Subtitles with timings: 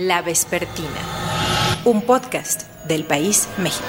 [0.00, 0.88] La Vespertina,
[1.84, 3.84] un podcast del País México.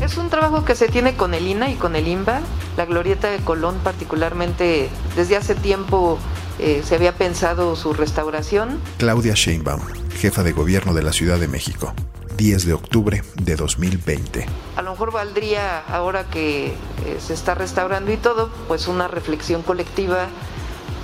[0.00, 2.40] Es un trabajo que se tiene con el INA y con el INBA.
[2.76, 6.20] La glorieta de Colón particularmente, desde hace tiempo
[6.60, 8.78] eh, se había pensado su restauración.
[8.98, 9.82] Claudia Sheinbaum,
[10.16, 11.92] jefa de gobierno de la Ciudad de México.
[12.36, 14.46] 10 de octubre de 2020.
[14.76, 16.72] A lo mejor valdría, ahora que eh,
[17.18, 20.28] se está restaurando y todo, pues una reflexión colectiva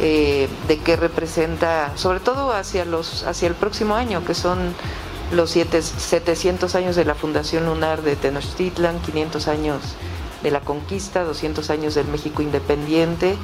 [0.01, 4.75] eh, de qué representa, sobre todo hacia, los, hacia el próximo año, que son
[5.33, 9.83] los siete, 700 años de la Fundación Lunar de Tenochtitlan, 500 años
[10.43, 13.37] de la conquista, 200 años del México independiente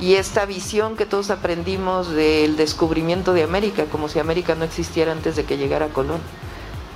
[0.00, 5.12] y esta visión que todos aprendimos del descubrimiento de América, como si América no existiera
[5.12, 6.20] antes de que llegara Colón.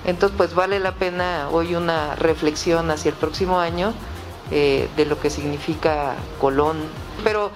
[0.07, 3.93] Entonces, pues vale la pena hoy una reflexión hacia el próximo año
[4.51, 6.79] eh, de lo que significa Colón.
[7.23, 7.51] Pero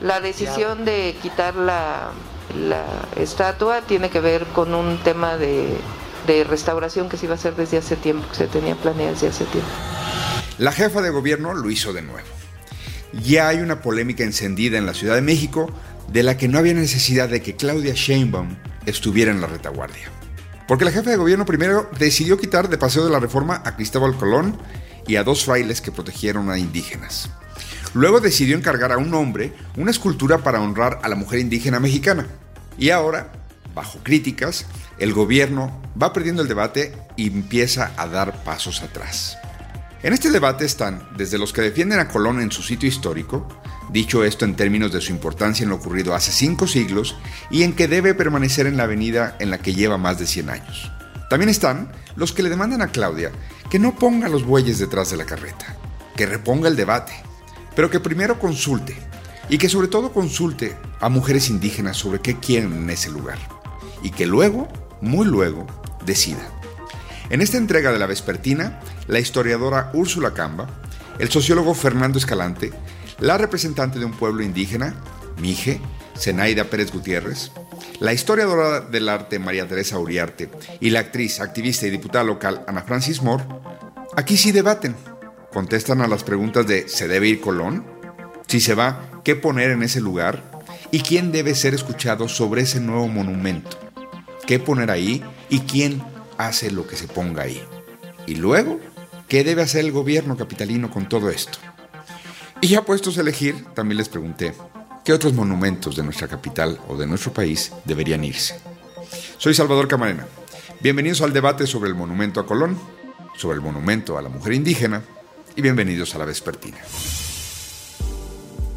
[0.00, 2.10] la decisión de quitar la,
[2.58, 2.84] la
[3.16, 5.76] estatua tiene que ver con un tema de,
[6.26, 9.28] de restauración que se iba a hacer desde hace tiempo, que se tenía planeado desde
[9.28, 9.70] hace tiempo.
[10.58, 12.28] La jefa de gobierno lo hizo de nuevo.
[13.12, 15.70] Ya hay una polémica encendida en la Ciudad de México
[16.08, 18.56] de la que no había necesidad de que Claudia Sheinbaum
[18.86, 20.10] estuviera en la retaguardia.
[20.66, 24.16] Porque la jefa de gobierno primero decidió quitar de Paseo de la Reforma a Cristóbal
[24.16, 24.56] Colón
[25.06, 27.30] y a dos frailes que protegieron a indígenas.
[27.94, 32.26] Luego decidió encargar a un hombre una escultura para honrar a la mujer indígena mexicana.
[32.76, 33.32] Y ahora,
[33.74, 34.66] bajo críticas,
[34.98, 39.38] el gobierno va perdiendo el debate y empieza a dar pasos atrás.
[40.02, 43.48] En este debate están desde los que defienden a Colón en su sitio histórico,
[43.90, 47.16] dicho esto en términos de su importancia en lo ocurrido hace cinco siglos
[47.50, 50.50] y en que debe permanecer en la avenida en la que lleva más de 100
[50.50, 50.92] años.
[51.30, 53.30] También están los que le demandan a Claudia
[53.70, 55.76] que no ponga los bueyes detrás de la carreta,
[56.16, 57.14] que reponga el debate,
[57.74, 58.96] pero que primero consulte
[59.48, 63.38] y que sobre todo consulte a mujeres indígenas sobre qué quieren en ese lugar
[64.02, 64.68] y que luego,
[65.00, 65.66] muy luego,
[66.04, 66.48] decida.
[67.30, 70.68] En esta entrega de la Vespertina, la historiadora Úrsula Camba,
[71.18, 72.72] el sociólogo Fernando Escalante,
[73.18, 74.94] la representante de un pueblo indígena,
[75.40, 75.80] Mije,
[76.16, 77.50] Zenaida Pérez Gutiérrez,
[78.00, 80.50] la historiadora del arte María Teresa Uriarte
[80.80, 83.44] y la actriz, activista y diputada local Ana Francis Moore,
[84.16, 84.94] aquí sí debaten.
[85.54, 87.86] Contestan a las preguntas de ¿se debe ir Colón?
[88.48, 90.42] Si se va, ¿qué poner en ese lugar?
[90.90, 93.78] ¿Y quién debe ser escuchado sobre ese nuevo monumento?
[94.48, 95.22] ¿Qué poner ahí?
[95.50, 96.02] ¿Y quién
[96.38, 97.62] hace lo que se ponga ahí?
[98.26, 98.80] Y luego,
[99.28, 101.60] ¿qué debe hacer el gobierno capitalino con todo esto?
[102.60, 104.54] Y ya puestos a elegir, también les pregunté,
[105.04, 108.58] ¿qué otros monumentos de nuestra capital o de nuestro país deberían irse?
[109.38, 110.26] Soy Salvador Camarena.
[110.80, 112.76] Bienvenidos al debate sobre el monumento a Colón,
[113.36, 115.04] sobre el monumento a la mujer indígena
[115.56, 116.78] y bienvenidos a la Vespertina.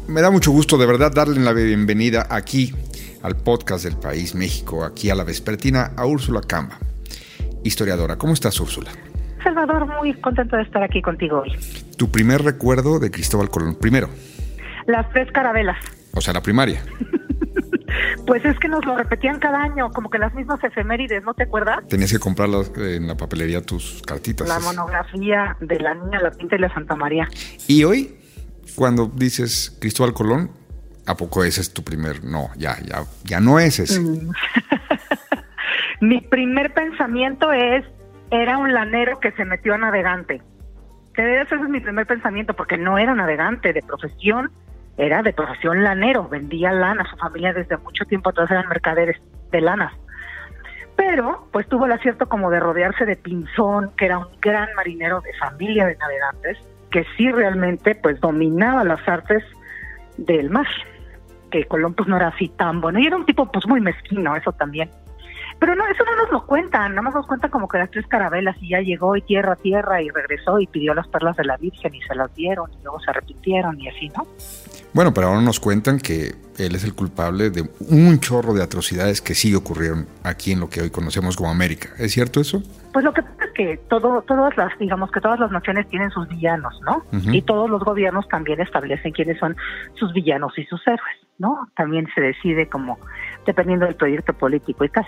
[0.06, 2.72] Me da mucho gusto de verdad darle la bienvenida aquí
[3.22, 6.78] al podcast del País México, aquí a la Vespertina, a Úrsula Camba,
[7.64, 8.16] historiadora.
[8.16, 8.90] ¿Cómo estás, Úrsula?
[9.42, 11.52] Salvador, muy contento de estar aquí contigo hoy.
[11.96, 14.08] Tu primer recuerdo de Cristóbal Colón, primero.
[14.86, 15.76] Las tres carabelas.
[16.14, 16.82] O sea, la primaria.
[18.28, 21.44] pues es que nos lo repetían cada año, como que las mismas efemérides, ¿no te
[21.44, 21.88] acuerdas?
[21.88, 24.46] Tenías que comprarlas en la papelería tus cartitas.
[24.46, 27.26] La monografía de la Niña, la Pinta y la Santa María.
[27.66, 28.18] Y hoy,
[28.76, 30.50] cuando dices Cristóbal Colón,
[31.06, 32.22] ¿a poco ese es tu primer?
[32.22, 33.98] No, ya, ya, ya no es ese.
[33.98, 34.30] Mm.
[36.00, 37.82] Mi primer pensamiento es,
[38.30, 40.42] era un lanero que se metió a navegante.
[41.14, 44.52] Ese es mi primer pensamiento, porque no era navegante de profesión,
[44.98, 49.16] era de profesión lanero, vendía lana, su familia desde mucho tiempo atrás eran mercaderes
[49.50, 49.92] de lanas.
[50.96, 55.20] Pero, pues tuvo el acierto como de rodearse de Pinzón, que era un gran marinero
[55.20, 56.58] de familia de navegantes,
[56.90, 59.44] que sí realmente pues dominaba las artes
[60.16, 60.66] del mar,
[61.52, 64.34] que Colón pues no era así tan bueno, y era un tipo pues muy mezquino,
[64.34, 64.90] eso también.
[65.58, 68.06] Pero no, eso no nos lo cuentan, nada más nos cuentan como que las tres
[68.06, 71.44] carabelas y ya llegó y tierra a tierra y regresó y pidió las perlas de
[71.44, 74.26] la Virgen y se las dieron y luego se arrepintieron y así, ¿no?
[74.94, 79.20] Bueno, pero ahora nos cuentan que él es el culpable de un chorro de atrocidades
[79.20, 81.90] que sí ocurrieron aquí en lo que hoy conocemos como América.
[81.98, 82.62] ¿Es cierto eso?
[82.92, 86.10] Pues lo que pasa es que todo, todas las, digamos que todas las naciones tienen
[86.10, 87.04] sus villanos, ¿no?
[87.32, 89.56] Y todos los gobiernos también establecen quiénes son
[89.94, 91.68] sus villanos y sus héroes, ¿no?
[91.76, 92.98] También se decide como
[93.46, 95.06] dependiendo del proyecto político y tal.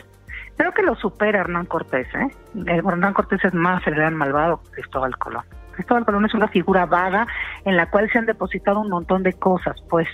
[0.56, 2.28] Creo que lo supera Hernán Cortés, ¿eh?
[2.66, 5.44] Hernán Cortés es más el gran malvado que Cristóbal Colón.
[5.72, 7.26] Cristóbal Colón es una figura vaga
[7.64, 10.06] en la cual se han depositado un montón de cosas, pues,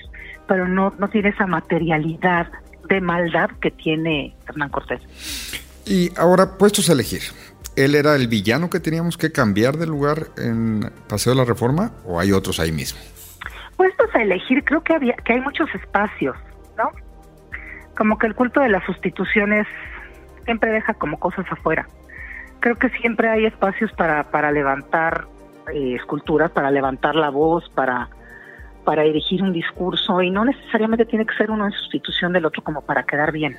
[0.47, 2.49] pero no, no tiene esa materialidad
[2.89, 5.01] de maldad que tiene Hernán Cortés.
[5.85, 7.23] Y ahora, puestos a elegir,
[7.75, 11.93] ¿él era el villano que teníamos que cambiar de lugar en Paseo de la Reforma
[12.05, 13.01] o hay otros ahí mismo?
[13.77, 16.37] Puestos a elegir, creo que, había, que hay muchos espacios,
[16.79, 16.91] ¿no?
[17.97, 19.67] como que el culto de las sustituciones
[20.47, 21.87] siempre deja como cosas afuera.
[22.61, 25.27] Creo que siempre hay espacios para, para levantar
[25.75, 28.09] eh, esculturas, para levantar la voz, para,
[28.85, 32.63] para dirigir un discurso y no necesariamente tiene que ser uno en sustitución del otro
[32.63, 33.59] como para quedar bien.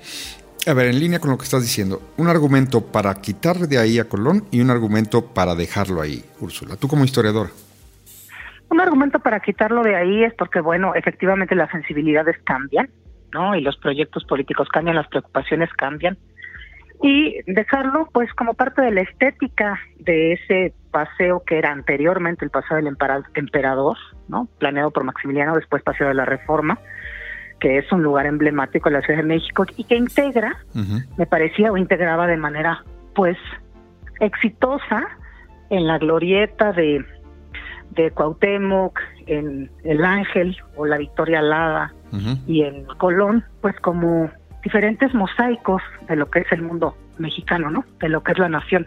[0.65, 3.99] A ver, en línea con lo que estás diciendo, un argumento para quitar de ahí
[3.99, 6.75] a Colón y un argumento para dejarlo ahí, Úrsula.
[6.75, 7.51] Tú como historiadora.
[8.69, 12.89] Un argumento para quitarlo de ahí es porque, bueno, efectivamente las sensibilidades cambian,
[13.31, 13.55] ¿no?
[13.55, 16.17] Y los proyectos políticos cambian, las preocupaciones cambian.
[17.01, 22.51] Y dejarlo, pues, como parte de la estética de ese paseo que era anteriormente el
[22.51, 22.87] paseo del
[23.35, 23.97] emperador,
[24.27, 24.47] ¿no?
[24.57, 26.79] Planeado por Maximiliano, después Paseo de la Reforma,
[27.59, 30.57] que es un lugar emblemático de la Ciudad de México y que integra,
[31.17, 32.83] me parecía, o integraba de manera,
[33.13, 33.37] pues,
[34.19, 35.07] exitosa
[35.69, 37.05] en la glorieta de,
[37.91, 41.93] de Cuauhtémoc, en El Ángel o la Victoria Alada
[42.47, 44.31] y en Colón, pues como
[44.67, 47.85] diferentes mosaicos de lo que es el mundo mexicano, ¿no?
[48.01, 48.85] De lo que es la nación.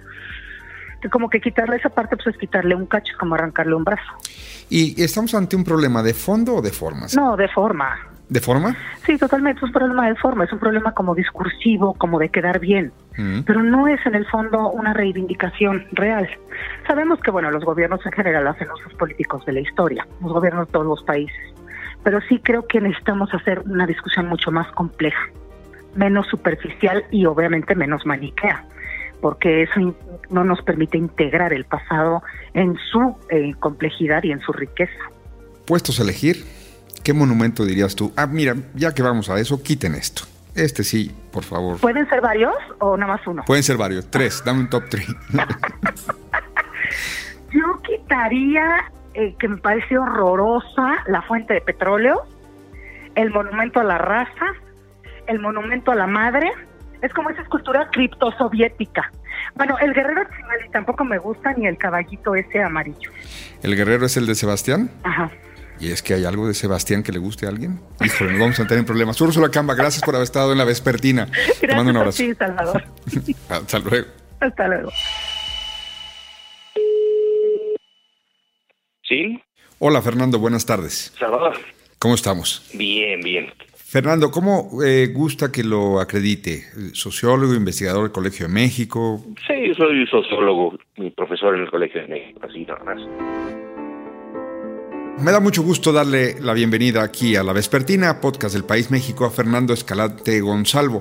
[1.00, 4.12] Que como que quitarle esa parte, pues es quitarle un cacho, como arrancarle un brazo.
[4.68, 7.16] ¿Y estamos ante un problema de fondo o de formas?
[7.16, 7.96] No, de forma.
[8.28, 8.76] ¿De forma?
[9.06, 12.60] Sí, totalmente, es un problema de forma, es un problema como discursivo, como de quedar
[12.60, 12.92] bien,
[13.44, 16.28] pero no es en el fondo una reivindicación real.
[16.86, 20.68] Sabemos que, bueno, los gobiernos en general hacen usos políticos de la historia, los gobiernos
[20.68, 21.54] de todos los países,
[22.04, 25.28] pero sí creo que necesitamos hacer una discusión mucho más compleja,
[25.94, 28.64] menos superficial y obviamente menos maniquea,
[29.20, 29.94] porque eso
[30.30, 32.22] no nos permite integrar el pasado
[32.54, 35.10] en su eh, complejidad y en su riqueza.
[35.66, 36.44] ¿Puestos a elegir?
[37.02, 38.12] ¿Qué monumento dirías tú?
[38.16, 40.22] Ah, mira, ya que vamos a eso, quiten esto.
[40.54, 41.78] Este sí, por favor.
[41.78, 43.44] ¿Pueden ser varios o nada más uno?
[43.46, 44.10] Pueden ser varios.
[44.10, 45.06] Tres, dame un top three.
[47.52, 52.22] Yo quitaría, eh, que me parece horrorosa, la fuente de petróleo,
[53.14, 54.54] el monumento a la raza,
[55.30, 56.50] el monumento a la madre.
[57.02, 59.10] Es como esa escultura criptosoviética.
[59.54, 60.22] Bueno, el guerrero
[60.66, 63.10] y tampoco me gusta, ni el caballito ese amarillo.
[63.62, 64.90] ¿El guerrero es el de Sebastián?
[65.02, 65.30] Ajá.
[65.78, 67.80] ¿Y es que hay algo de Sebastián que le guste a alguien?
[68.04, 69.18] Híjole, nos vamos a tener problemas.
[69.18, 71.24] Úrsula Camba, gracias por haber estado en la vespertina.
[71.32, 72.22] Gracias Te mando un abrazo.
[72.22, 72.84] A Salvador.
[73.48, 74.08] Hasta luego.
[74.40, 74.90] Hasta luego.
[79.08, 79.42] ¿Sí?
[79.78, 81.14] Hola, Fernando, buenas tardes.
[81.18, 81.56] Salvador.
[81.98, 82.70] ¿Cómo estamos?
[82.74, 83.50] Bien, bien.
[83.90, 86.62] Fernando, ¿cómo eh, gusta que lo acredite?
[86.92, 89.20] ¿Sociólogo, investigador del Colegio de México?
[89.48, 93.00] Sí, soy sociólogo y profesor en el Colegio de México, así nada más.
[95.20, 99.24] Me da mucho gusto darle la bienvenida aquí a La Vespertina, podcast del País México,
[99.24, 101.00] a Fernando Escalante Gonzalvo,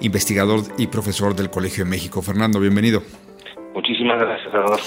[0.00, 2.22] investigador y profesor del Colegio de México.
[2.22, 3.02] Fernando, bienvenido.
[3.72, 4.80] Muchísimas gracias, Salvador.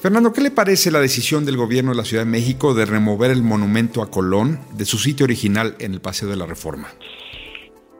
[0.00, 3.32] Fernando, ¿qué le parece la decisión del gobierno de la Ciudad de México de remover
[3.32, 6.86] el monumento a Colón de su sitio original en el Paseo de la Reforma?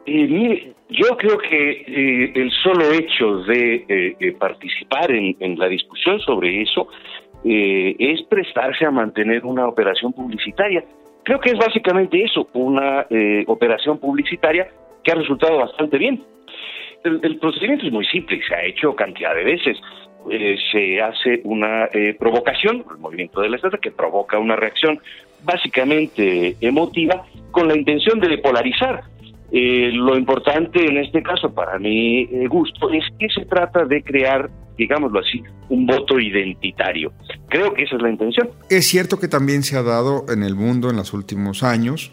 [0.05, 6.21] Eh, mire, yo creo que eh, el solo hecho de eh, participar en, la discusión
[6.21, 6.87] sobre eso
[7.43, 10.83] es prestarse a mantener una operación publicitaria.
[11.23, 13.05] Creo que es básicamente eso, una
[13.47, 14.69] operación publicitaria
[15.03, 16.23] que ha resultado bastante bien.
[17.03, 19.77] El, el, procedimiento es muy simple, se ha hecho cantidad de veces.
[20.29, 24.99] Eh, se hace una eh, provocación, el movimiento de la estatua, que provoca una reacción
[25.43, 29.03] básicamente emotiva con la intención de polarizar.
[29.51, 34.49] Eh, lo importante en este caso, para mi gusto, es que se trata de crear,
[34.77, 37.11] digámoslo así, un voto identitario.
[37.47, 38.49] Creo que esa es la intención.
[38.69, 42.11] Es cierto que también se ha dado en el mundo en los últimos años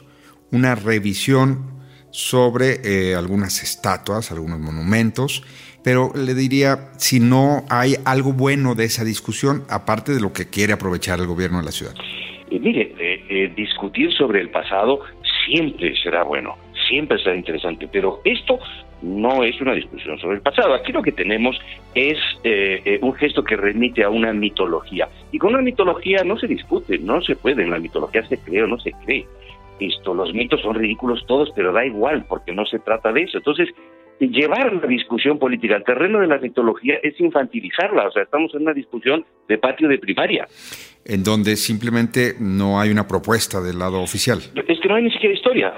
[0.53, 1.76] una revisión
[2.17, 5.43] sobre algunas estatuas, algunos monumentos,
[5.85, 10.49] pero le diría si no hay algo bueno de esa discusión, aparte de lo que
[10.49, 11.93] quiere aprovechar el gobierno de la ciudad.
[12.51, 15.01] Eh, mire, eh, eh, discutir sobre el pasado
[15.45, 16.57] siempre será bueno,
[16.89, 18.59] siempre será interesante, pero esto
[19.03, 20.73] no es una discusión sobre el pasado.
[20.73, 21.61] Aquí lo que tenemos
[21.95, 22.17] es
[23.03, 25.07] un gesto que remite a una mitología.
[25.33, 27.63] Y con una mitología no se discute, no se puede.
[27.63, 29.27] En la mitología se cree o no se cree.
[29.81, 33.39] Esto, los mitos son ridículos todos, pero da igual, porque no se trata de eso.
[33.39, 33.69] Entonces,
[34.21, 38.63] llevar la discusión política al terreno de la mitología es infantilizarla, o sea, estamos en
[38.63, 40.47] una discusión de patio de primaria.
[41.05, 44.39] En donde simplemente no hay una propuesta del lado oficial.
[44.39, 45.75] Es que no hay ni siquiera historia.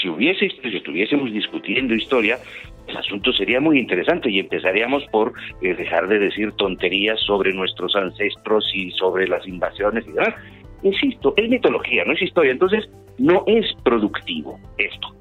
[0.00, 2.38] Si hubiese, si estuviésemos discutiendo historia,
[2.86, 7.96] el asunto sería muy interesante y empezaríamos por eh, dejar de decir tonterías sobre nuestros
[7.96, 10.34] ancestros y sobre las invasiones y demás.
[10.82, 12.88] Insisto, es mitología, no es historia, entonces
[13.18, 15.14] no es productivo esto.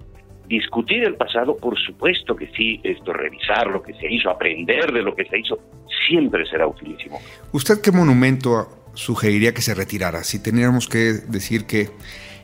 [0.47, 5.01] Discutir el pasado, por supuesto que sí, esto, revisar lo que se hizo, aprender de
[5.01, 5.59] lo que se hizo,
[6.07, 7.19] siempre será utilísimo.
[7.51, 10.23] ¿Usted qué monumento sugeriría que se retirara?
[10.23, 11.89] Si teniéramos que decir que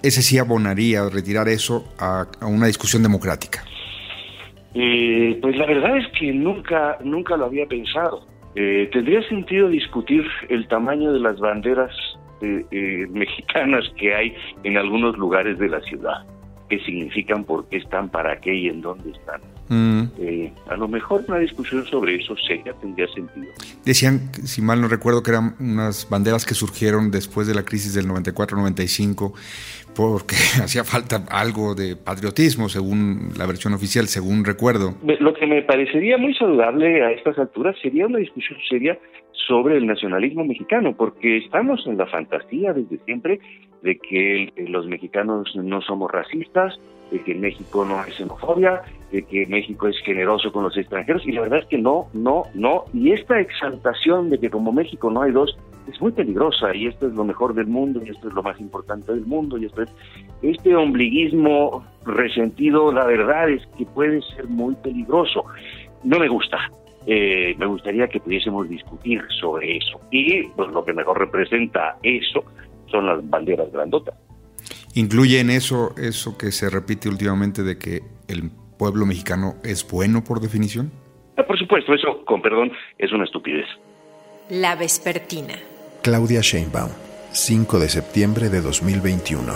[0.03, 3.63] ese sí abonaría retirar eso a, una discusión democrática.
[4.75, 8.27] Eh, pues la verdad es que nunca, nunca lo había pensado.
[8.55, 11.91] Eh, ¿Tendría sentido discutir el tamaño de las banderas
[12.43, 16.25] eh, mexicanas que hay en algunos lugares de la ciudad?
[16.69, 19.41] ¿Qué significan, por qué están, para qué y en dónde están?
[19.69, 20.03] Mm.
[20.69, 23.47] a lo mejor una discusión sobre eso sería tendría sentido.
[23.85, 27.93] Decían, si mal no recuerdo, que eran unas banderas que surgieron después de la crisis
[27.93, 29.33] del 94-95
[29.95, 34.95] porque hacía falta algo de patriotismo, según la versión oficial, según recuerdo.
[35.19, 38.97] Lo que me parecería muy saludable a estas alturas sería una discusión seria
[39.47, 43.39] sobre el nacionalismo mexicano, porque estamos en la fantasía desde siempre
[43.81, 46.79] de que los mexicanos no somos racistas,
[47.11, 48.81] de que México no es xenofobia,
[49.11, 52.43] de que México es generoso con los extranjeros, y la verdad es que no, no,
[52.53, 52.85] no.
[52.93, 55.57] Y esta exaltación de que como México no hay dos
[55.87, 58.59] es muy peligrosa, y esto es lo mejor del mundo, y esto es lo más
[58.59, 59.89] importante del mundo, y esto es
[60.41, 65.45] este ombliguismo resentido, la verdad es que puede ser muy peligroso.
[66.03, 66.57] No me gusta.
[67.05, 69.99] Eh, me gustaría que pudiésemos discutir sobre eso.
[70.11, 72.43] Y pues lo que mejor representa eso
[72.89, 74.15] son las banderas grandotas.
[74.95, 80.23] ¿Incluye en eso eso que se repite últimamente de que el pueblo mexicano es bueno
[80.23, 80.91] por definición?
[81.37, 83.65] Ah, por supuesto, eso, con perdón, es una estupidez.
[84.49, 85.55] La Vespertina.
[86.03, 86.91] Claudia Sheinbaum,
[87.31, 89.53] 5 de septiembre de 2021.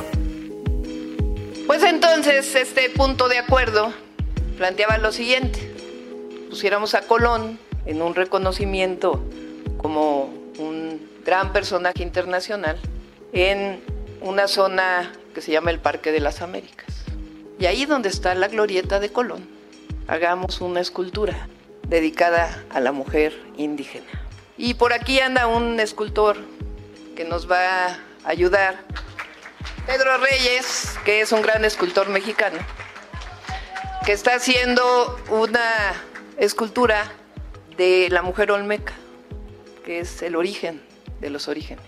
[1.68, 3.94] Pues entonces, este punto de acuerdo
[4.58, 5.67] planteaba lo siguiente.
[6.50, 9.24] Pusiéramos a Colón en un reconocimiento
[9.78, 12.78] como un gran personaje internacional
[13.34, 13.82] en
[14.22, 16.88] una zona que se llama el Parque de las Américas.
[17.60, 19.48] Y ahí donde está la glorieta de Colón,
[20.08, 21.48] hagamos una escultura
[21.88, 24.08] dedicada a la mujer indígena.
[24.58, 26.38] Y por aquí anda un escultor
[27.16, 28.80] que nos va a ayudar,
[29.86, 32.58] Pedro Reyes, que es un gran escultor mexicano,
[34.06, 35.94] que está haciendo una
[36.38, 37.12] escultura
[37.78, 38.94] de la mujer olmeca,
[39.86, 40.82] que es el origen
[41.20, 41.86] de los orígenes.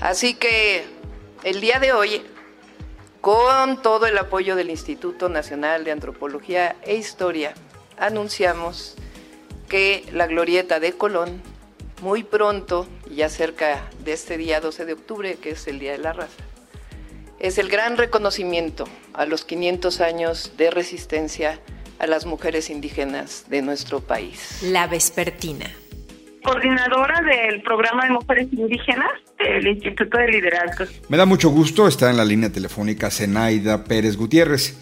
[0.00, 0.84] Así que
[1.44, 2.22] el día de hoy
[3.26, 7.54] con todo el apoyo del Instituto Nacional de Antropología e Historia,
[7.98, 8.94] anunciamos
[9.68, 11.42] que la glorieta de Colón,
[12.02, 15.98] muy pronto, ya cerca de este día 12 de octubre, que es el Día de
[15.98, 16.44] la Raza,
[17.40, 21.60] es el gran reconocimiento a los 500 años de resistencia
[21.98, 24.58] a las mujeres indígenas de nuestro país.
[24.62, 25.70] La Vespertina
[26.46, 30.84] coordinadora del programa de mujeres indígenas del Instituto de Liderazgo.
[31.08, 34.78] Me da mucho gusto estar en la línea telefónica Zenaida Pérez Gutiérrez.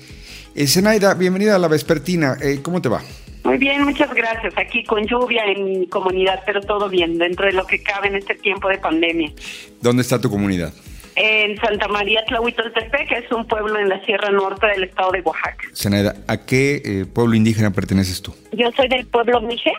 [0.54, 2.36] Eh, Zenaida, bienvenida a la Vespertina.
[2.42, 3.00] Eh, ¿Cómo te va?
[3.44, 4.52] Muy bien, muchas gracias.
[4.58, 8.16] Aquí con lluvia en mi comunidad, pero todo bien, dentro de lo que cabe en
[8.16, 9.32] este tiempo de pandemia.
[9.80, 10.72] ¿Dónde está tu comunidad?
[11.16, 15.20] En Santa María Tlahuitoltepec, que es un pueblo en la Sierra Norte del estado de
[15.20, 15.64] Oaxaca.
[15.74, 18.34] Zenaida, ¿a qué eh, pueblo indígena perteneces tú?
[18.52, 19.72] Yo soy del pueblo Mije,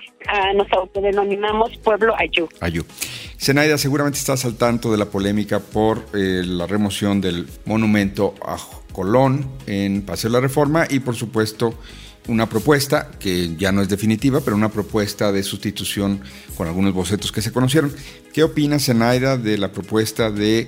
[0.55, 2.47] nos autodenominamos pueblo Ayú.
[2.61, 2.85] Ayú.
[3.39, 8.57] Zenaida, seguramente estás al tanto de la polémica por eh, la remoción del monumento a
[8.91, 11.77] Colón en Paseo de la Reforma y por supuesto
[12.27, 16.21] una propuesta que ya no es definitiva, pero una propuesta de sustitución
[16.57, 17.93] con algunos bocetos que se conocieron.
[18.33, 20.67] ¿Qué opina Zenaida de la propuesta de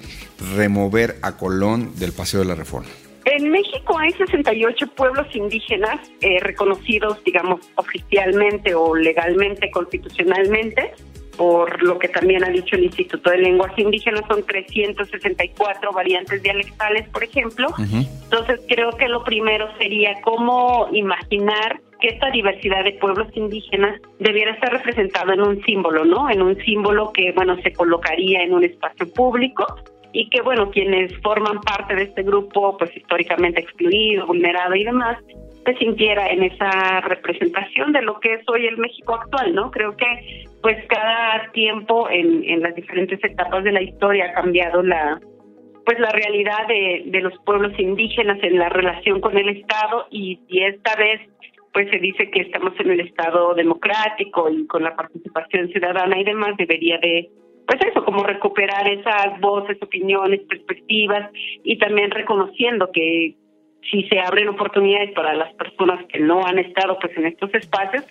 [0.56, 2.90] remover a Colón del Paseo de la Reforma?
[3.26, 10.94] En México hay 68 pueblos indígenas eh, reconocidos, digamos, oficialmente o legalmente, constitucionalmente
[11.38, 17.08] por lo que también ha dicho el Instituto de Lenguas Indígenas, son 364 variantes dialectales,
[17.10, 17.68] por ejemplo.
[17.78, 24.52] Entonces creo que lo primero sería cómo imaginar que esta diversidad de pueblos indígenas debiera
[24.52, 26.30] estar representada en un símbolo, ¿no?
[26.30, 29.66] En un símbolo que, bueno, se colocaría en un espacio público
[30.14, 35.18] y que, bueno, quienes forman parte de este grupo, pues históricamente excluido, vulnerado y demás,
[35.68, 39.70] se sintiera en esa representación de lo que es hoy el México actual, ¿no?
[39.70, 44.82] Creo que pues cada tiempo en, en las diferentes etapas de la historia ha cambiado
[44.82, 45.20] la
[45.86, 50.40] pues la realidad de, de los pueblos indígenas en la relación con el Estado y,
[50.48, 51.22] y esta vez
[51.74, 56.24] pues se dice que estamos en el Estado democrático y con la participación ciudadana y
[56.24, 57.30] demás debería de
[57.68, 61.30] pues eso, como recuperar esas voces, opiniones, perspectivas
[61.66, 63.36] y también reconociendo que
[63.90, 68.04] si se abren oportunidades para las personas que no han estado pues en estos espacios,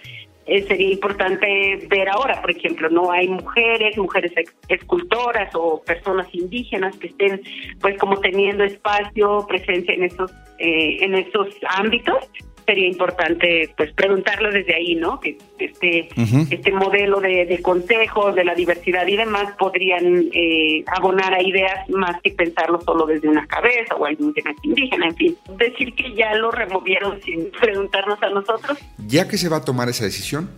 [0.46, 4.32] eh, sería importante ver ahora, por ejemplo, no hay mujeres, mujeres
[4.68, 7.40] escultoras o personas indígenas que estén
[7.80, 12.30] pues como teniendo espacio, presencia en esos eh, en esos ámbitos
[12.66, 15.20] sería importante pues preguntarlo desde ahí, ¿no?
[15.20, 16.08] Que este
[16.50, 22.20] este modelo de, consejos, de la diversidad y demás podrían eh, abonar a ideas más
[22.22, 25.36] que pensarlo solo desde una cabeza o algún tema indígena, en fin.
[25.56, 28.78] Decir que ya lo removieron sin preguntarnos a nosotros.
[29.06, 30.50] Ya que se va a tomar esa decisión,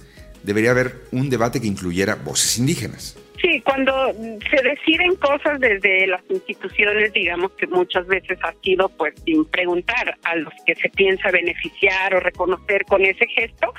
[0.43, 3.17] debería haber un debate que incluyera voces indígenas.
[3.40, 4.12] Sí, cuando
[4.50, 10.16] se deciden cosas desde las instituciones, digamos que muchas veces ha sido pues sin preguntar
[10.25, 13.73] a los que se piensa beneficiar o reconocer con ese gesto,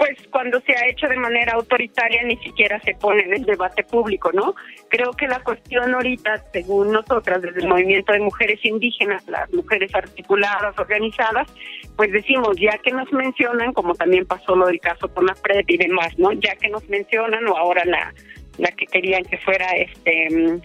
[0.00, 3.82] pues cuando se ha hecho de manera autoritaria ni siquiera se pone en el debate
[3.82, 4.54] público, ¿no?
[4.88, 9.94] Creo que la cuestión ahorita, según nosotras, desde el movimiento de mujeres indígenas, las mujeres
[9.94, 11.52] articuladas, organizadas,
[11.96, 15.68] pues decimos, ya que nos mencionan, como también pasó lo del caso con la PREP
[15.68, 16.32] y demás, ¿no?
[16.32, 18.14] Ya que nos mencionan o ahora la
[18.60, 20.60] la que querían que fuera este mm,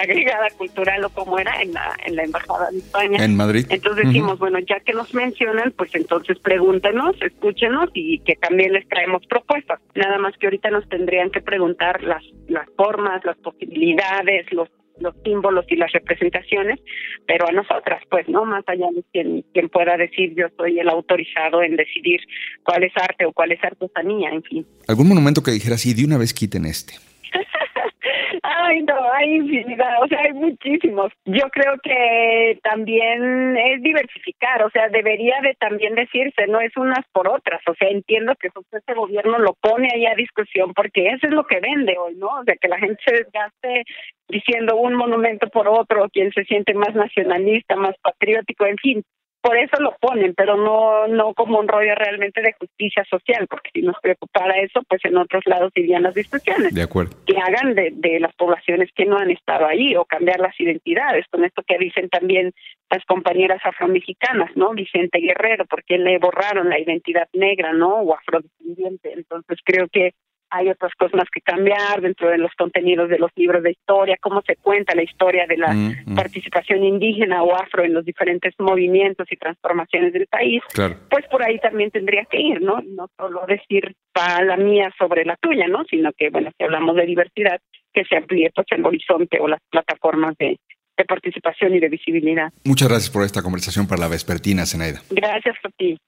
[0.00, 3.24] agregada cultural o como era en la, en la embajada de España.
[3.24, 3.66] En Madrid.
[3.68, 8.88] Entonces decimos, bueno, ya que nos mencionan, pues entonces pregúntenos, escúchenos y que también les
[8.88, 9.80] traemos propuestas.
[9.94, 14.68] Nada más que ahorita nos tendrían que preguntar las, las formas, las posibilidades, los
[15.00, 16.80] los símbolos y las representaciones,
[17.24, 18.44] pero a nosotras, pues, ¿no?
[18.44, 22.20] Más allá de quien, quien pueda decir yo soy el autorizado en decidir
[22.64, 24.66] cuál es arte o cuál es artesanía, en fin.
[24.88, 26.94] ¿Algún monumento que dijera así, de una vez quiten este?
[28.42, 31.12] Ay, no, hay infinidad, o sea, hay muchísimos.
[31.24, 37.04] Yo creo que también es diversificar, o sea, debería de también decirse, no es unas
[37.12, 41.26] por otras, o sea, entiendo que este gobierno lo pone ahí a discusión porque eso
[41.26, 42.28] es lo que vende hoy, ¿no?
[42.28, 43.84] O sea, que la gente se desgaste
[44.28, 49.04] diciendo un monumento por otro, quien se siente más nacionalista, más patriótico, en fin,
[49.48, 53.70] por eso lo ponen, pero no no como un rollo realmente de justicia social, porque
[53.72, 56.74] si nos preocupara eso, pues en otros lados irían las discusiones.
[56.74, 57.16] De acuerdo.
[57.26, 61.24] Que hagan de, de las poblaciones que no han estado ahí o cambiar las identidades,
[61.30, 62.52] con esto que dicen también
[62.90, 64.74] las compañeras afromexicanas, ¿no?
[64.74, 68.02] Vicente Guerrero, porque le borraron la identidad negra, ¿no?
[68.02, 69.14] O afrodescendiente.
[69.14, 70.12] Entonces creo que
[70.50, 74.42] hay otras cosas que cambiar dentro de los contenidos de los libros de historia, cómo
[74.46, 76.14] se cuenta la historia de la mm, mm.
[76.14, 80.62] participación indígena o afro en los diferentes movimientos y transformaciones del país,
[81.10, 82.80] pues por ahí también tendría que ir, ¿no?
[82.82, 85.84] No solo decir para la mía sobre la tuya, ¿no?
[85.84, 87.60] Sino que, bueno, si hablamos de diversidad,
[87.92, 90.58] que se amplíe pues, el horizonte o las plataformas de,
[90.96, 92.52] de participación y de visibilidad.
[92.64, 95.00] Muchas gracias por esta conversación para la vespertina, Zenaida.
[95.10, 95.98] Gracias a ti.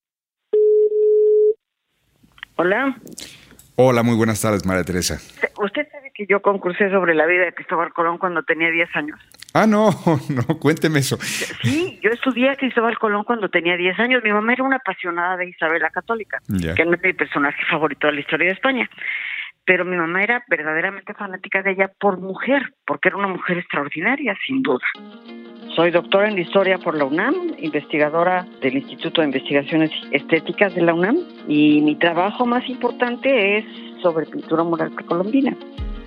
[2.56, 2.96] Hola.
[3.82, 5.14] Hola, muy buenas tardes, María Teresa.
[5.58, 9.18] Usted sabe que yo concursé sobre la vida de Cristóbal Colón cuando tenía 10 años.
[9.54, 9.88] Ah, no,
[10.28, 11.16] no, cuénteme eso.
[11.62, 14.22] Sí, yo estudié a Cristóbal Colón cuando tenía 10 años.
[14.22, 16.42] Mi mamá era una apasionada de Isabel la Católica,
[16.76, 18.90] que no es mi personaje favorito de la historia de España.
[19.70, 24.36] Pero mi mamá era verdaderamente fanática de ella por mujer, porque era una mujer extraordinaria,
[24.44, 24.84] sin duda.
[25.76, 30.92] Soy doctora en Historia por la UNAM, investigadora del Instituto de Investigaciones Estéticas de la
[30.92, 33.64] UNAM y mi trabajo más importante es
[34.02, 35.56] sobre pintura mural precolombina.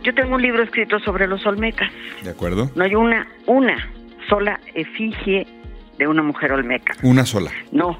[0.04, 1.89] Yo tengo un libro escrito sobre los olmecas.
[2.21, 2.69] ¿De acuerdo?
[2.76, 3.78] No hay una, una
[4.28, 5.47] sola efigie
[5.97, 6.95] de una mujer olmeca.
[7.02, 7.52] ¿Una sola?
[7.71, 7.97] No.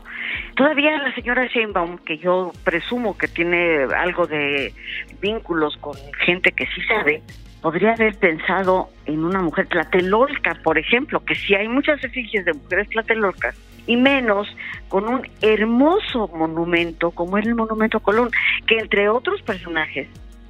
[0.56, 4.74] Todavía la señora Sheinbaum, que yo presumo que tiene algo de
[5.22, 7.22] vínculos con gente que sí sabe,
[7.62, 12.54] podría haber pensado en una mujer tlatelolca, por ejemplo, que si hay muchas efigies de
[12.54, 13.56] mujeres tlatelolcas,
[13.88, 14.48] y menos
[14.88, 18.30] con un hermoso monumento como era el Monumento Colón,
[18.68, 20.08] que entre otros personajes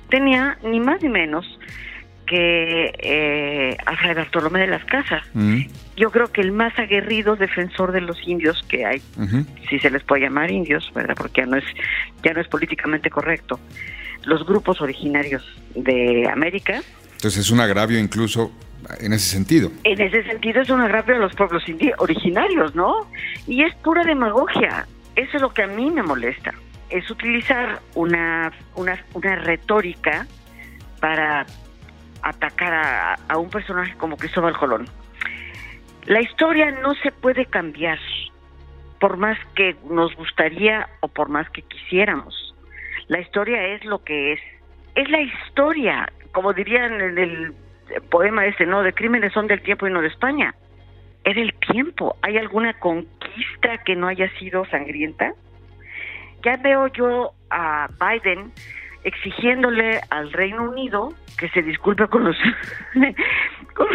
[0.10, 1.60] tenía ni más ni menos
[2.34, 5.24] que eh, a Fray Bartolomé de las Casas.
[5.34, 5.62] Mm.
[5.96, 9.02] Yo creo que el más aguerrido defensor de los indios que hay,
[9.70, 11.14] si se les puede llamar indios, ¿verdad?
[11.16, 11.64] Porque ya no es
[12.24, 13.60] ya no es políticamente correcto.
[14.24, 15.44] Los grupos originarios
[15.76, 16.82] de América
[17.14, 18.52] entonces es un agravio incluso
[19.00, 19.72] en ese sentido.
[19.84, 21.64] En ese sentido es un agravio a los pueblos
[22.00, 23.08] originarios, ¿no?
[23.48, 24.88] Y es pura demagogia.
[25.16, 26.54] Eso es lo que a mí me molesta.
[26.90, 30.28] Es utilizar una, una, una retórica
[31.00, 31.46] para
[32.24, 34.88] atacar a, un personaje como Cristóbal Colón.
[36.06, 38.00] La historia no se puede cambiar
[39.00, 42.56] por más que nos gustaría o por más que quisiéramos.
[43.08, 44.40] La historia es lo que es.
[44.96, 47.54] Es la historia como dirían en el
[48.10, 48.84] poema ese, ¿no?
[48.84, 50.54] De crímenes son del tiempo y no de España.
[51.24, 52.18] Es del tiempo.
[52.22, 55.34] ¿Hay alguna conquista que no haya sido sangrienta?
[56.44, 58.52] Ya veo yo a Biden
[59.04, 62.38] exigiéndole al Reino Unido que se disculpe con los,
[63.76, 63.88] con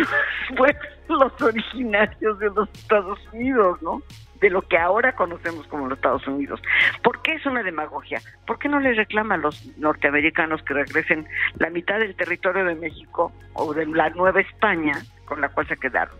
[1.19, 4.03] los originarios de los Estados Unidos, ¿no?
[4.41, 6.61] de lo que ahora conocemos como los Estados Unidos.
[7.03, 8.21] ¿Por qué es una demagogia?
[8.47, 11.27] ¿Por qué no les reclama a los norteamericanos que regresen
[11.59, 14.93] la mitad del territorio de México o de la Nueva España
[15.25, 16.15] con la cual se quedaron?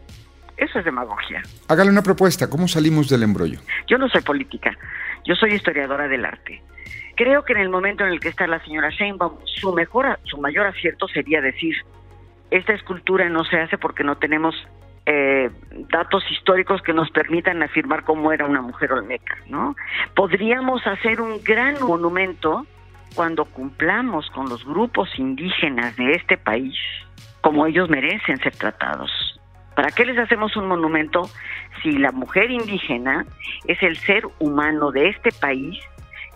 [0.57, 1.43] Eso es demagogia.
[1.69, 3.61] Hágale una propuesta, ¿cómo salimos del embrollo?
[3.87, 4.77] Yo no soy política.
[5.25, 6.61] Yo soy historiadora del arte.
[7.19, 10.39] Creo que en el momento en el que está la señora Sheinbaum, su mejor, su
[10.39, 11.75] mayor acierto sería decir,
[12.49, 14.55] esta escultura no se hace porque no tenemos
[15.05, 15.51] eh,
[15.91, 19.75] datos históricos que nos permitan afirmar cómo era una mujer olmeca, ¿no?
[20.15, 22.65] Podríamos hacer un gran monumento
[23.17, 26.77] cuando cumplamos con los grupos indígenas de este país
[27.41, 29.11] como ellos merecen ser tratados.
[29.75, 31.29] ¿Para qué les hacemos un monumento
[31.83, 33.27] si la mujer indígena
[33.65, 35.81] es el ser humano de este país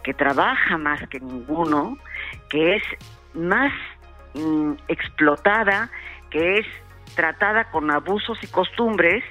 [0.03, 1.99] que trabaja más que ninguno,
[2.49, 2.83] que es
[3.35, 3.73] más
[4.35, 5.91] mm, explotada,
[6.31, 6.67] que es
[7.15, 9.23] tratada con abusos y costumbres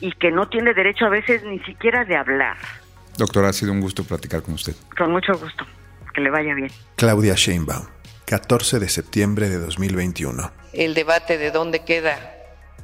[0.00, 2.56] y que no tiene derecho a veces ni siquiera de hablar?
[3.16, 4.74] Doctora, ha sido un gusto platicar con usted.
[4.96, 5.66] Con mucho gusto.
[6.14, 6.70] Que le vaya bien.
[6.96, 7.86] Claudia Sheinbaum,
[8.26, 10.50] 14 de septiembre de 2021.
[10.72, 12.18] El debate de dónde queda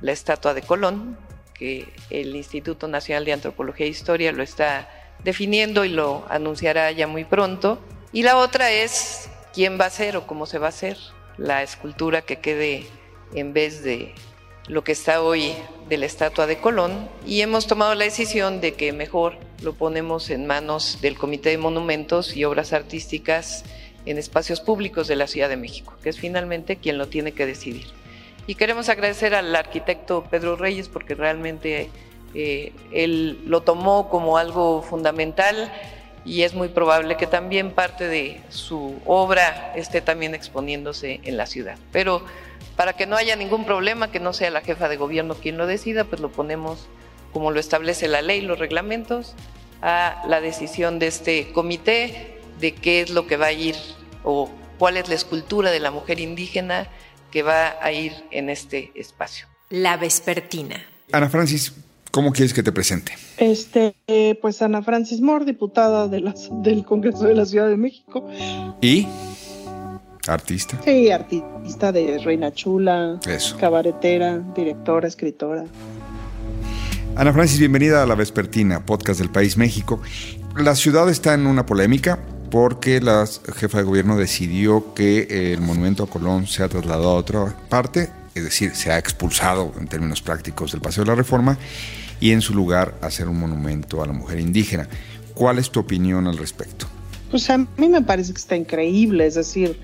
[0.00, 1.16] la estatua de Colón,
[1.54, 4.88] que el Instituto Nacional de Antropología e Historia lo está
[5.24, 7.78] definiendo y lo anunciará ya muy pronto.
[8.12, 10.98] Y la otra es quién va a ser o cómo se va a hacer
[11.38, 12.86] la escultura que quede
[13.34, 14.14] en vez de
[14.68, 15.54] lo que está hoy
[15.88, 20.30] de la estatua de Colón y hemos tomado la decisión de que mejor lo ponemos
[20.30, 23.64] en manos del Comité de Monumentos y Obras Artísticas
[24.06, 27.46] en espacios públicos de la Ciudad de México, que es finalmente quien lo tiene que
[27.46, 27.86] decidir.
[28.46, 31.90] Y queremos agradecer al arquitecto Pedro Reyes porque realmente
[32.34, 35.72] eh, él lo tomó como algo fundamental
[36.24, 41.46] y es muy probable que también parte de su obra esté también exponiéndose en la
[41.46, 41.76] ciudad.
[41.90, 42.24] Pero
[42.76, 45.66] para que no haya ningún problema, que no sea la jefa de gobierno quien lo
[45.66, 46.88] decida, pues lo ponemos
[47.32, 49.34] como lo establece la ley, los reglamentos,
[49.80, 53.74] a la decisión de este comité de qué es lo que va a ir
[54.22, 56.88] o cuál es la escultura de la mujer indígena
[57.30, 59.46] que va a ir en este espacio.
[59.70, 60.86] La vespertina.
[61.10, 61.72] Ana Francis,
[62.12, 63.12] ¿cómo quieres que te presente?
[63.38, 63.96] Este,
[64.40, 68.28] pues Ana Francis Moore, diputada de las, del Congreso de la Ciudad de México.
[68.80, 69.08] ¿Y?
[70.28, 70.78] ¿Artista?
[70.84, 73.56] Sí, artista de Reina Chula, Eso.
[73.56, 75.64] cabaretera, directora, escritora.
[77.16, 80.00] Ana Francis, bienvenida a La Vespertina, podcast del País México.
[80.56, 82.20] La ciudad está en una polémica
[82.50, 87.14] porque la jefa de gobierno decidió que el monumento a Colón se ha trasladado a
[87.14, 91.58] otra parte, es decir, se ha expulsado en términos prácticos del Paseo de la Reforma
[92.22, 94.88] y en su lugar hacer un monumento a la mujer indígena.
[95.34, 96.86] ¿Cuál es tu opinión al respecto?
[97.32, 99.76] Pues a mí me parece que está increíble, es decir,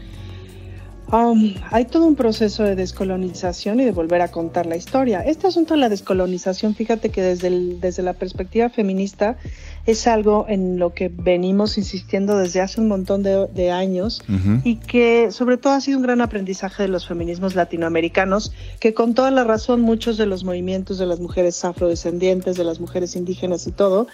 [1.11, 5.21] Um, hay todo un proceso de descolonización y de volver a contar la historia.
[5.21, 9.38] Este asunto de la descolonización, fíjate que desde, el, desde la perspectiva feminista
[9.87, 14.33] es algo en lo que venimos insistiendo desde hace un montón de, de años uh
[14.33, 14.61] -huh.
[14.64, 19.14] y que sobre todo ha sido un gran aprendizaje de los feminismos latinoamericanos, que con
[19.14, 23.66] toda la razón muchos de los movimientos de las mujeres afrodescendientes, de las mujeres indígenas
[23.66, 24.09] y todo,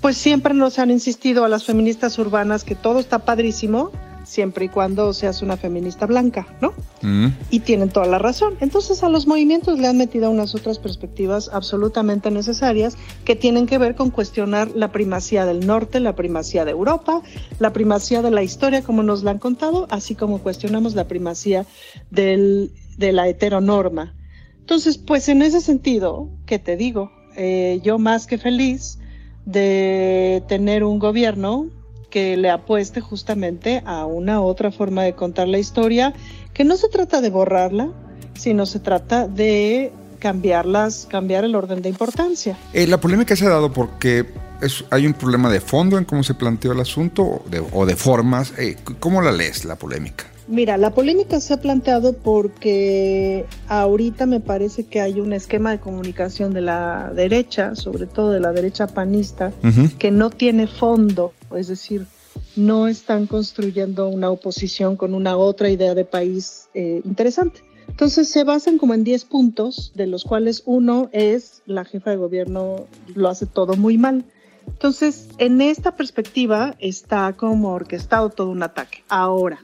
[0.00, 3.90] pues siempre nos han insistido a las feministas urbanas que todo está padrísimo,
[4.26, 6.74] siempre y cuando seas una feminista blanca, ¿no?
[7.02, 7.28] Mm.
[7.50, 8.56] Y tienen toda la razón.
[8.60, 13.78] Entonces a los movimientos le han metido unas otras perspectivas absolutamente necesarias que tienen que
[13.78, 17.22] ver con cuestionar la primacía del norte, la primacía de Europa,
[17.60, 21.64] la primacía de la historia como nos la han contado, así como cuestionamos la primacía
[22.10, 24.14] del, de la heteronorma.
[24.58, 27.12] Entonces, pues en ese sentido, ¿qué te digo?
[27.36, 28.98] Eh, yo más que feliz
[29.44, 31.68] de tener un gobierno
[32.16, 36.14] que le apueste justamente a una otra forma de contar la historia,
[36.54, 37.90] que no se trata de borrarla,
[38.32, 42.56] sino se trata de cambiarlas, cambiar el orden de importancia.
[42.72, 44.24] Eh, la polémica se ha dado porque
[44.62, 47.84] es, hay un problema de fondo en cómo se planteó el asunto o de, o
[47.84, 48.54] de formas.
[48.56, 50.24] Eh, ¿Cómo la lees la polémica?
[50.48, 55.80] Mira, la polémica se ha planteado porque ahorita me parece que hay un esquema de
[55.80, 59.98] comunicación de la derecha, sobre todo de la derecha panista, uh -huh.
[59.98, 62.06] que no tiene fondo, es decir,
[62.54, 67.60] no están construyendo una oposición con una otra idea de país eh, interesante.
[67.88, 72.16] Entonces se basan como en 10 puntos, de los cuales uno es la jefa de
[72.16, 74.24] gobierno lo hace todo muy mal.
[74.66, 79.04] Entonces, en esta perspectiva está como orquestado todo un ataque.
[79.08, 79.60] Ahora,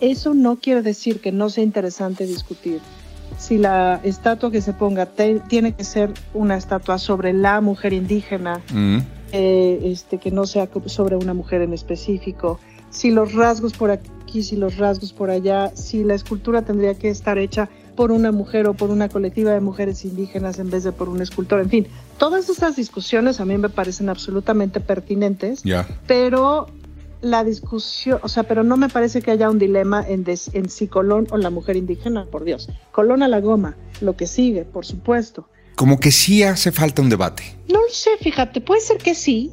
[0.00, 2.80] eso no quiere decir que no sea interesante discutir
[3.38, 7.92] si la estatua que se ponga te, tiene que ser una estatua sobre la mujer
[7.92, 8.98] indígena, mm.
[9.32, 12.58] Eh, este, que no sea sobre una mujer en específico,
[12.90, 17.10] si los rasgos por aquí, si los rasgos por allá, si la escultura tendría que
[17.10, 20.92] estar hecha por una mujer o por una colectiva de mujeres indígenas en vez de
[20.92, 21.86] por un escultor, en fin,
[22.18, 25.86] todas esas discusiones a mí me parecen absolutamente pertinentes, yeah.
[26.06, 26.66] pero
[27.20, 30.68] la discusión, o sea, pero no me parece que haya un dilema en, des, en
[30.68, 32.68] si Colón o la mujer indígena, por Dios.
[32.92, 35.48] Colón a la goma, lo que sigue, por supuesto.
[35.76, 37.42] Como que sí hace falta un debate.
[37.68, 39.52] No lo sé, fíjate, puede ser que sí,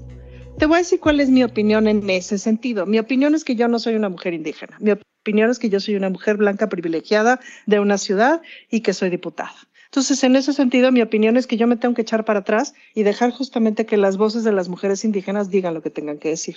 [0.58, 2.86] Te voy a decir cuál es mi opinión en ese sentido.
[2.86, 4.78] Mi opinión es que yo no soy una mujer indígena.
[4.80, 8.94] Mi opinión es que yo soy una mujer blanca privilegiada de una ciudad y que
[8.94, 9.56] soy diputada.
[9.86, 12.74] Entonces, en ese sentido, mi opinión es que yo me tengo que echar para atrás
[12.96, 16.30] y dejar justamente que las voces de las mujeres indígenas digan lo que tengan que
[16.30, 16.56] decir.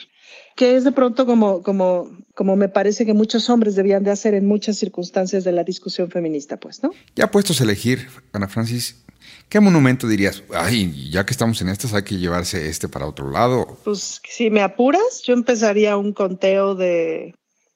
[0.57, 4.35] Que es de pronto como, como, como me parece que muchos hombres debían de hacer
[4.35, 6.93] en muchas circunstancias de la discusión feminista, pues, ¿no?
[7.15, 9.05] Ya puestos a elegir, Ana Francis,
[9.49, 10.43] ¿Qué monumento dirías?
[10.53, 13.79] Ay, ya que estamos en estas, hay que llevarse este para otro lado.
[13.85, 17.35] Pues si me apuras, yo empezaría un conteo de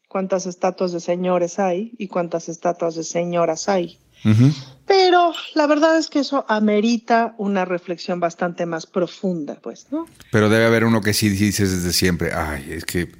[0.08, 3.98] cuántas estatuas de señores hay y cuántas estatuas de señoras hay.
[4.86, 10.06] Pero la verdad es que eso amerita una reflexión bastante más profunda, pues, ¿no?
[10.30, 13.12] Pero debe haber uno que sí dices desde siempre, ay, es que,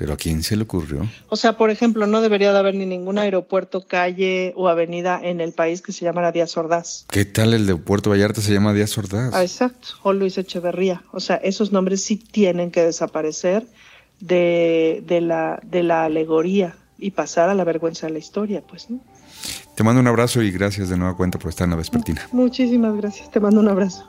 [0.00, 1.06] pero ¿a quién se le ocurrió?
[1.28, 5.42] O sea, por ejemplo, no debería de haber ni ningún aeropuerto, calle o avenida en
[5.42, 7.04] el país que se llamara Díaz Ordaz.
[7.10, 9.34] ¿Qué tal el de Puerto Vallarta se llama Díaz Ordaz?
[9.34, 11.02] Ah, exacto, o Luis Echeverría.
[11.12, 13.66] O sea, esos nombres sí tienen que desaparecer
[14.20, 18.88] de, de, la, de la alegoría y pasar a la vergüenza de la historia, pues,
[18.88, 19.00] ¿no?
[19.74, 22.26] Te mando un abrazo y gracias de nueva cuenta por estar en la vespertina.
[22.32, 24.08] Muchísimas gracias, te mando un abrazo.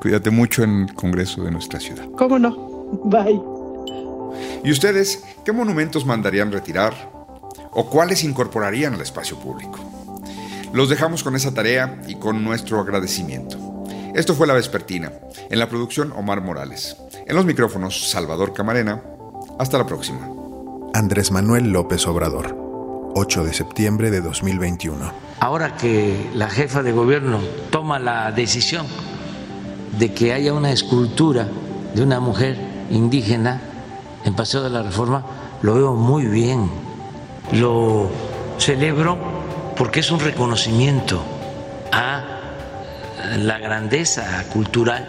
[0.00, 2.08] Cuídate mucho en el Congreso de nuestra ciudad.
[2.16, 2.56] ¿Cómo no?
[3.04, 3.61] Bye.
[4.64, 7.10] ¿Y ustedes qué monumentos mandarían retirar?
[7.72, 9.78] ¿O cuáles incorporarían al espacio público?
[10.72, 13.58] Los dejamos con esa tarea y con nuestro agradecimiento.
[14.14, 15.12] Esto fue La Vespertina.
[15.50, 16.96] En la producción, Omar Morales.
[17.26, 19.02] En los micrófonos, Salvador Camarena.
[19.58, 20.28] Hasta la próxima.
[20.94, 22.56] Andrés Manuel López Obrador.
[23.14, 25.12] 8 de septiembre de 2021.
[25.40, 27.40] Ahora que la jefa de gobierno
[27.70, 28.86] toma la decisión
[29.98, 31.48] de que haya una escultura
[31.94, 32.56] de una mujer
[32.90, 33.60] indígena
[34.24, 35.24] en Paseo de la Reforma,
[35.62, 36.70] lo veo muy bien.
[37.52, 38.10] Lo
[38.58, 39.18] celebro
[39.76, 41.22] porque es un reconocimiento
[41.90, 42.24] a
[43.38, 45.08] la grandeza cultural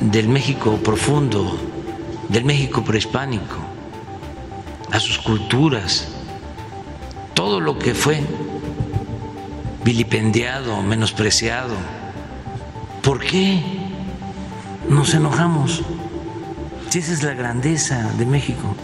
[0.00, 1.58] del México profundo,
[2.28, 3.56] del México prehispánico,
[4.92, 6.08] a sus culturas,
[7.34, 8.20] todo lo que fue
[9.84, 11.74] vilipendiado, menospreciado.
[13.02, 13.62] ¿Por qué
[14.88, 15.82] nos enojamos?
[16.88, 18.74] Si esa es la grandeza de México.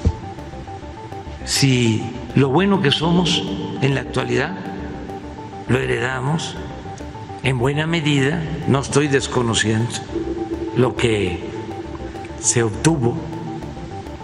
[1.45, 2.03] Si
[2.35, 3.43] lo bueno que somos
[3.81, 4.57] en la actualidad
[5.69, 6.57] lo heredamos
[7.43, 9.91] en buena medida, no estoy desconociendo
[10.77, 11.51] lo que
[12.41, 13.17] se obtuvo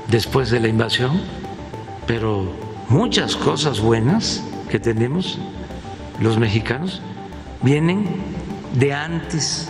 [0.09, 1.21] después de la invasión,
[2.07, 2.53] pero
[2.88, 5.38] muchas cosas buenas que tenemos
[6.21, 7.01] los mexicanos
[7.62, 8.07] vienen
[8.75, 9.69] de antes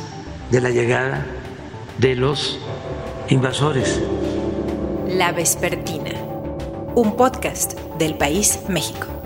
[0.50, 1.26] de la llegada
[1.98, 2.58] de los
[3.30, 4.00] invasores.
[5.06, 6.12] La Vespertina,
[6.94, 9.17] un podcast del país México.